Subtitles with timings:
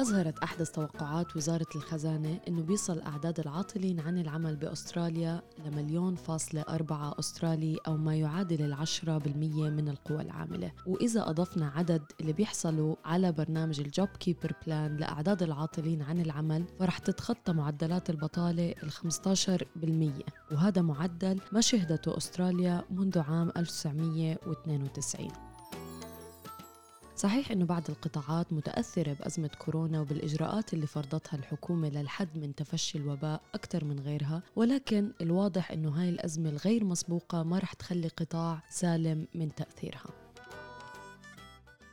[0.00, 7.14] أظهرت أحدث توقعات وزارة الخزانة أنه بيصل أعداد العاطلين عن العمل بأستراليا لمليون فاصلة أربعة
[7.18, 10.72] أسترالي أو ما يعادل العشرة بالمية من القوى العاملة.
[10.86, 16.64] وإذا أضفنا عدد اللي بيحصلوا على برنامج ال job keeper plan لأعداد العاطلين عن العمل
[16.78, 25.49] فرح تتخطى معدلات البطالة ال 15% وهذا معدل ما شهدته أستراليا منذ عام 1992
[27.20, 33.40] صحيح إنه بعض القطاعات متأثرة بأزمة كورونا وبالإجراءات اللي فرضتها الحكومة للحد من تفشي الوباء
[33.54, 39.26] أكثر من غيرها ولكن الواضح إنه هاي الأزمة الغير مسبوقة ما رح تخلي قطاع سالم
[39.34, 40.10] من تأثيرها.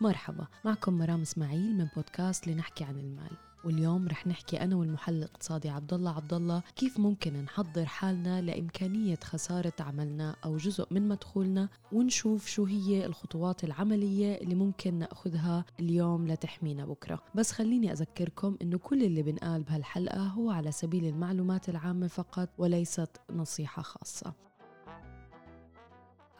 [0.00, 3.49] مرحبا معكم مرام إسماعيل من بودكاست لنحكي عن المال.
[3.64, 9.18] واليوم رح نحكي أنا والمحلل الاقتصادي عبد الله عبد الله كيف ممكن نحضر حالنا لإمكانية
[9.24, 16.28] خسارة عملنا أو جزء من مدخولنا ونشوف شو هي الخطوات العملية اللي ممكن نأخذها اليوم
[16.28, 22.06] لتحمينا بكرة؟ بس خليني أذكركم إنه كل اللي بنقال بهالحلقة هو على سبيل المعلومات العامة
[22.06, 24.49] فقط وليست نصيحة خاصة.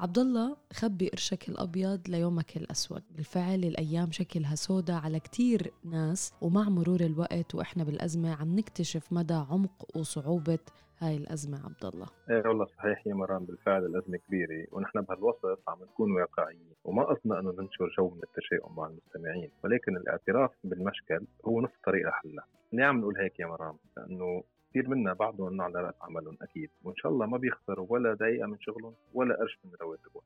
[0.00, 3.02] عبد الله خبي قرشك الأبيض ليومك الأسود.
[3.16, 9.34] بالفعل الأيام شكلها سودة على كتير ناس ومع مرور الوقت وإحنا بالأزمة عم نكتشف مدى
[9.34, 10.58] عمق وصعوبة
[10.98, 11.64] هاي الأزمة.
[11.64, 16.70] عبد الله إيه والله صحيح يا مرام بالفعل الأزمة كبيرة ونحن بهالوسط عم نكون واقعيين
[16.84, 22.08] وما قصدنا أنه ننشر جو من التشاؤم مع المستمعين ولكن الاعتراف بالمشكل هو نصف طريق
[22.08, 26.70] لحلها ليه عم نقول هيك يا مرام؟ لأنه كثير منا بعضهم على رأس عملهم أكيد
[26.84, 30.22] وإن شاء الله ما بيخسروا ولا دقيقة من شغلهم ولا قرش من رواتبهم.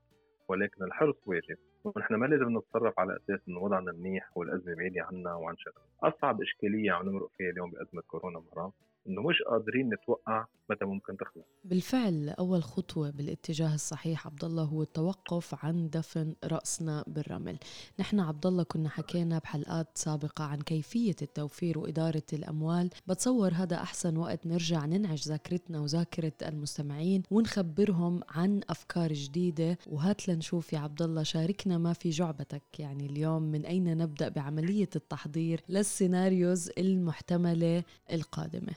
[0.49, 5.35] ولكن الحرص واجب ونحن ما لازم نتصرف على أساس انه وضعنا منيح والأزمة بعيدة عنا
[5.35, 8.73] وعن شغلنا، أصعب إشكالية عم نمرق فيها اليوم بأزمة كورونا مرام.
[9.09, 11.45] إنه مش قادرين نتوقع متى ممكن تخلص.
[11.65, 17.59] بالفعل أول خطوة بالاتجاه الصحيح عبد الله هو التوقف عن دفن رأسنا بالرمل.
[18.01, 22.91] نحن عبد الله كنا حكينا بحلقات سابقة عن كيفية التوفير وإدارة الأموال.
[23.07, 29.79] بتصور هذا أحسن وقت نرجع ننعش ذاكرتنا وذاكرة المستمعين ونخبرهم عن أفكار جديدة.
[29.87, 32.81] وهات لنشوف يا عبد الله شاركنا ما في جعبتك.
[32.81, 38.73] يعني اليوم من أين نبدأ بعملية التحضير للسيناريوز المحتملة القادمة؟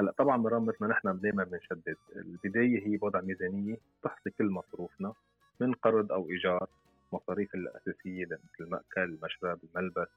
[0.00, 5.12] هلأ طبعا مثل ما نحن دائما بنشدد البداية هي وضع ميزانية تحصي كل مصروفنا
[5.60, 6.66] من قرض أو إيجار
[7.12, 10.08] مصاريف الأساسية مثل المأكل، المشرب، الملبس،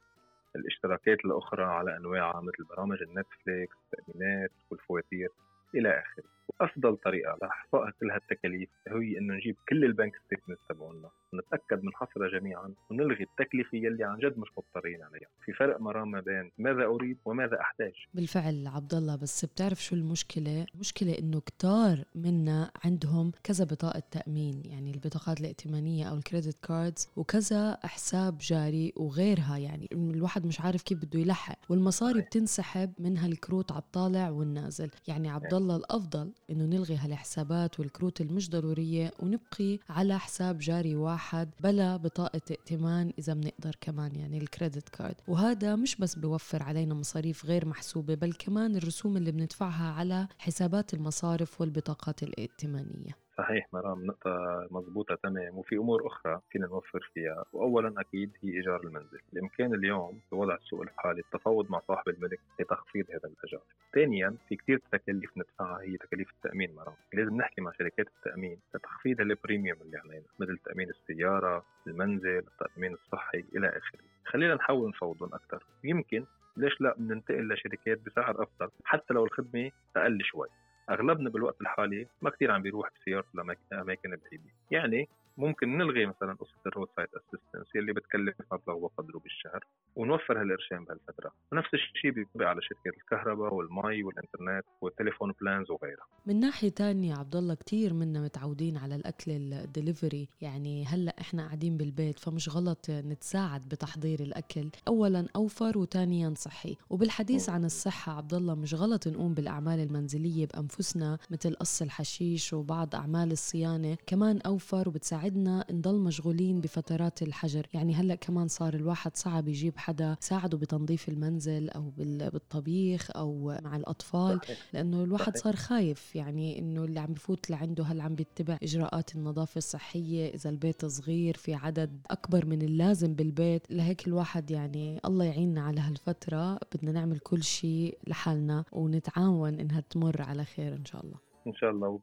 [0.56, 5.30] الاشتراكات الأخرى على أنواعها مثل برامج ال Netflix، التأمينات والفواتير
[5.76, 6.34] إلى آخره.
[6.60, 11.94] وافضل طريقة لاحصاء كل هالتكاليف هي إنه نجيب كل ال bank statement تبعولنا ونتأكد من
[11.94, 15.28] حصرها جميعا ونلغي التكلفه يلي عن جد مش مضطرين عليها.
[15.46, 17.94] في فرق مرام ما بين ماذا أريد وماذا أحتاج.
[18.14, 24.62] بالفعل عبد الله بس بتعرف شو المشكلة؟ المشكلة إنه كتار منا عندهم كذا بطاقة تأمين
[24.66, 30.84] يعني البطاقات الائتمانية أو ال credit cards وكذا حساب جاري وغيرها يعني الواحد مش عارف
[30.84, 34.90] كيف بده يلحق والمصاري بتنسحب من هالكروت على الطالع والنازل.
[35.08, 41.50] يعني عبد الله الأفضل إنه نلغي هالحسابات والكروت المش ضرورية ونبقي على حساب جاري واحد
[41.60, 45.16] بلا بطاقة ائتمان إذا بنقدر كمان يعني ال credit card.
[45.28, 50.94] وهذا مش بس بيوفر علينا مصاريف غير محسوبة بل كمان الرسوم اللي بندفعها على حسابات
[50.94, 53.24] المصارف والبطاقات الائتمانية.
[53.38, 55.58] صحيح مرام نقطة مضبوطة تمام.
[55.58, 57.46] وفي أمور أخرى فينا نوفر فيها.
[57.54, 59.20] وأولا أكيد هي إيجار المنزل.
[59.34, 63.62] الإمكان اليوم بوضع السوق الحالي التفاوض مع صاحب الملك لتخفيض هذا الإيجار.
[63.94, 69.22] ثانيا في كثير تكاليف ندفعها هي تكاليف التأمين مرام لازم نحكي مع شركات التأمين لتخفيض
[69.22, 74.00] البريميوم اللي علينا مثل تأمين السيارة المنزل التأمين الصحي إلى آخره.
[74.26, 75.66] خلينا نحاول نفوضهم أكثر.
[75.84, 76.26] يمكن
[76.58, 80.48] ليش لا بننتقل لشركات بسعر أفضل حتى لو الخدمة أقل شوي.
[80.90, 83.30] أغلبنا بالوقت الحالي ما كثير عم بيروح بسيارته
[83.72, 84.50] لاماكن بعيدة.
[84.72, 90.86] يعني ممكن نلغي مثلا قصه ال roadside assistance اللي بتكلف مبلغ وقدره بالشهر ونوفر هالقرشين
[90.86, 91.32] بهالفترة.
[91.52, 96.06] ونفس الشيء بيطبق على شركات الكهرباء والمي والإنترنت وال telephone plans وغيرها.
[96.26, 101.78] من ناحية تانية عبد الله كثير منا متعودين على الأكل الدليفري يعني هلأ إحنا قاعدين
[101.78, 104.70] بالبيت فمش غلط نتساعد بتحضير الأكل.
[104.88, 106.78] اولا أوفر وثانيا صحي.
[106.90, 112.96] وبالحديث عن الصحة عبد الله مش غلط نقوم بالأعمال المنزلية بأنفسنا مثل قص الحشيش وبعض
[112.96, 113.98] أعمال الصيانة.
[114.08, 114.90] كمان أوفر
[115.24, 117.68] وبتساعدنا نضل مشغولين بفترات الحجر.
[117.74, 123.76] يعني هلأ كمان صار الواحد صعب يجيب حدا يساعده بتنظيف المنزل أو بالطبيخ أو مع
[123.76, 124.40] الأطفال
[124.74, 126.16] لأنه الواحد صار خايف.
[126.16, 131.38] يعني إنه اللي عم بفوت لعنده هل عم بيتبع إجراءات النظافة الصحية؟ إذا البيت صغير
[131.38, 133.72] في عدد أكبر من اللازم بالبيت.
[133.72, 136.60] لهيك الواحد يعني الله يعيننا على هالفترة.
[136.76, 141.33] بدنا نعمل كل شيء لحالنا ونتعاون إنها تمر على خير إن شاء الله.
[141.48, 142.00] إن شاء الله.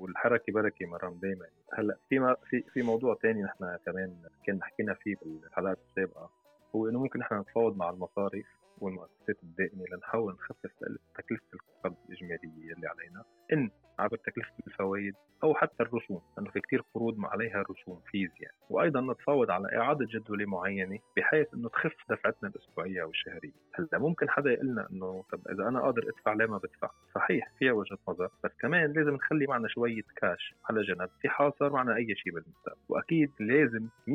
[0.00, 4.16] والحركة بركة مرام دائما هلأ في في في موضوع ثاني نحن كمان
[4.46, 6.30] كنا حكينا فيه بالحلقات السابقة.
[6.74, 8.46] هو إنه ممكن نحن نتفاوض مع المصارف
[8.78, 10.70] والمؤسسات المؤسسات الدائمة لنحاول نخفف
[11.14, 15.14] تكلفة القرض الإجمالية اللي علينا إن عبر تكلفة الفوائد
[15.44, 18.56] أو حتى الرسوم لأنه في كثير قروض عليها رسوم فيز يعني.
[18.70, 23.52] وأيضا نتفاوض على إعادة جدولة معينة بحيث إنه تخف دفعتنا الأسبوعية أو الشهرية.
[23.74, 27.52] هلأ ممكن حدا يقول لنا إنه طب إذا أنا قادر أدفع ليه ما بدفع؟ صحيح
[27.58, 31.72] فيها وجهة نظر بس كمان لازم نخلي معنا شوية كاش على جنب في حال صار
[31.72, 32.80] معنا أي شيء بالمستقبل.
[32.88, 34.10] وأكيد لازم 100%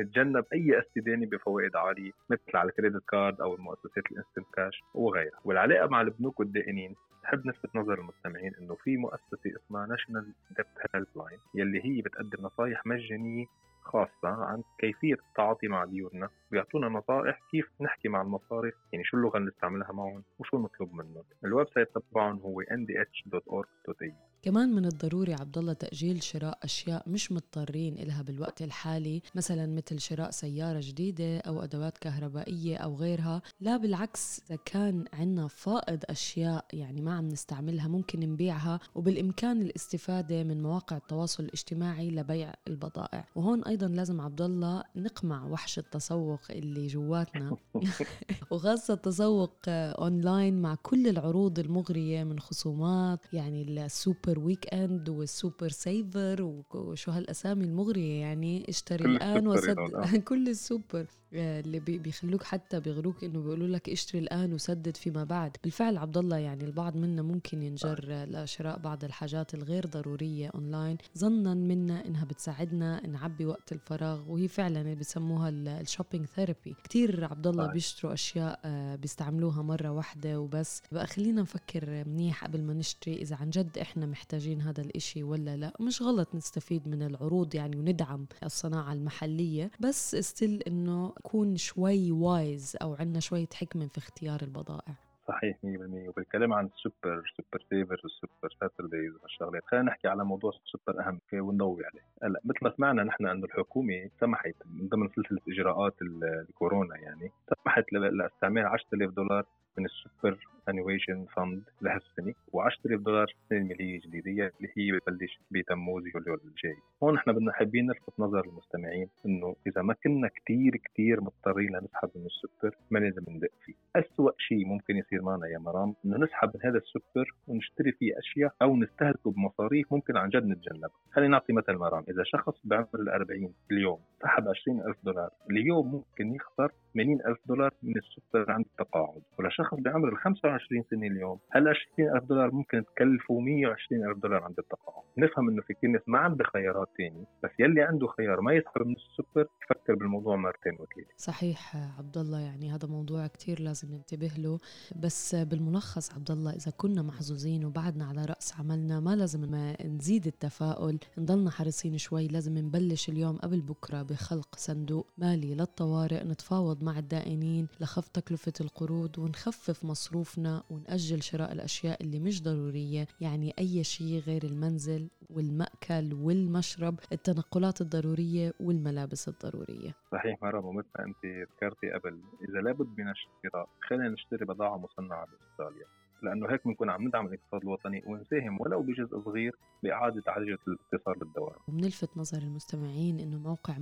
[0.00, 4.82] نتجنب أي استدانة بفوائد عالية مثل على ال credit card أو المؤسسات ال instant cash
[4.94, 5.40] وغيرها.
[5.44, 11.38] والعلاقة مع البنوك والدائنين بحب نلفت نظر المستمعين إنه في مؤسسة اسمها National Debt Helpline
[11.54, 13.46] يلي هي بتقدم نصائح مجانية
[13.82, 19.36] خاصة عن كيفية التعاطي مع ديوننا بيعطونا نصائح كيف نحكي مع المصارف يعني شو اللغة
[19.38, 21.24] اللي نستعملها معهم وشو المطلوب منهم.
[21.44, 27.98] ال website تبعهم هو ndh.org.au كمان من الضروري عبد الله تأجيل شراء أشياء مش مضطرين
[27.98, 33.42] إلها بالوقت الحالي مثلا مثل شراء سيارة جديدة أو أدوات كهربائية أو غيرها.
[33.60, 40.44] لا بالعكس إذا كان عنا فائض أشياء يعني ما عم نستعملها ممكن نبيعها وبالإمكان الاستفادة
[40.44, 43.28] من مواقع التواصل الاجتماعي لبيع البضائع.
[43.36, 47.56] وهون أيضا لازم عبد الله نقمع وحش التسوق اللي جواتنا.
[48.50, 55.08] وخاصة التسوق أونلاين مع كل العروض المغرية من خصومات يعني ال super ال super weekend
[55.08, 56.42] وال super saver
[56.74, 60.16] وشو هالأسامي المغرية يعني اشتري الآن وسد آه.
[60.28, 65.56] كل السوبر اللي بيخلوك حتى بيغروك إنه بيقولوا لك اشتري الآن وسدد فيما بعد.
[65.62, 71.54] بالفعل عبد الله يعني البعض منا ممكن ينجر لشراء بعض الحاجات الغير ضرورية اونلاين ظنا
[71.54, 77.46] منا إنها بتساعدنا نعبي وقت الفراغ وهي فعلا اللي بسموها ال shopping therapy كثير عبد
[77.46, 80.82] الله بيشتروا أشياء آه، بيستعملوها مرة واحدة وبس.
[80.92, 85.56] بقى خلينا نفكر منيح قبل ما نشتري إذا عن جد إحنا محتاجين هذا الإشي ولا
[85.56, 85.72] لا.
[85.80, 92.76] مش غلط نستفيد من العروض يعني وندعم الصناعة المحلية بس still إنه نكون شوي wise
[92.82, 94.94] أو عندنا شوية حكمة في اختيار البضائع.
[95.28, 100.24] صحيح 100% وبالكلام عن ال super super savers وال super Saturdays وهالشغلات خلينا نحكي على
[100.24, 102.02] موضوع السوبر أهم ونضوي عليه.
[102.22, 107.30] هلأ مثل ما سمعنا نحن انه الحكومة سمحت من ضمن سلسلة إجراءات الكورونا يعني
[107.64, 109.46] سمحت لأستعمال 10000 دولار
[109.78, 116.34] من ال superannuation fund لهالسنة و10000 دولار السنة الماليه الجديده اللي هي بتبلش بتموز يوليو
[116.34, 116.76] الجاي.
[117.02, 122.10] هون نحن بدنا حابين نلفت نظر المستمعين إنه إذا ما كنا كثير كثير مضطرين لنسحب
[122.16, 123.74] من السوبر ما لازم ندق فيه.
[123.96, 128.54] أسوأ شيء ممكن يصير معنا يا مرام إنه نسحب من هذا السوبر ونشتري فيه أشياء
[128.62, 130.90] أو نستهلكه بمصاريف ممكن عن جد نتجنبها.
[131.12, 136.34] خلينا نعطي مثل مرام إذا شخص بعمر ال 40 اليوم سحب 20000 دولار اليوم ممكن
[136.34, 141.38] يخسر 80000 دولار من السوبر عند التقاعد ولشخص بعمر ال 25 سنة اليوم.
[141.50, 146.18] هل 20000 دولار ممكن تكلفه 120000 دولار عند التقاعد؟ نفهم إنه في كثير ناس ما
[146.18, 151.10] عنده خيارات ثانية بس يلي عنده خيار ما يسحب من السوبر يفكر بالموضوع مرتين وثلاثة.
[151.16, 154.58] صحيح عبد الله يعني هذا موضوع كثير لازم ننتبه له.
[155.02, 160.26] بس بالملخص عبد الله إذا كنا محظوظين وبعدنا على رأس عملنا ما لازم ما نزيد
[160.26, 160.98] التفاؤل.
[161.18, 167.68] نضلنا حريصين شوي لازم نبلش اليوم قبل بكرة بخلق صندوق مالي للطوارئ نتفاوض مع الدائنين
[167.80, 169.18] لخفض تكلفة القروض
[169.56, 176.98] ونخفف مصروفنا ونأجل شراء الأشياء اللي مش ضرورية يعني أي شيء غير المنزل والمأكل والمشرب
[177.12, 179.94] التنقلات الضرورية والملابس الضرورية.
[180.12, 182.20] صحيح مرة ومثل ما أنت ذكرتي قبل.
[182.48, 185.86] إذا لابد من الشراء خلينا نشتري بضاعة مصنعة باستراليا
[186.22, 191.56] لأنه هيك بنكون عم ندعم الاقتصاد الوطني ونساهم ولو بجزء صغير بإعادة عجله الاتصال بالدوام.
[191.68, 193.78] وبنلفت نظر المستمعين إنه موقع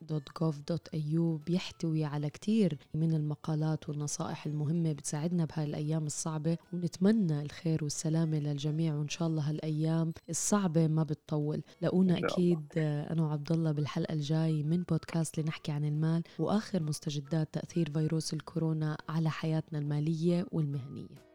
[0.00, 8.38] moneysmart.gov.au بيحتوي على كثير من المقالات والنصائح المهمة بتساعدنا بهاي الأيام الصعبة ونتمنى الخير والسلامة
[8.38, 11.62] للجميع وإن شاء الله هالأيام الصعبة ما بتطول.
[11.80, 17.90] لاقونا أكيد أنا وعبد الله بالحلقة الجاي من بودكاست لنحكي عن المال وآخر مستجدات تأثير
[17.92, 21.29] فيروس الكورونا على حياتنا المالية والمهنية.